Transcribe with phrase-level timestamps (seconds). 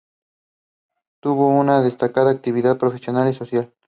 [1.21, 3.71] Tuvo una destacada actividad profesional y social.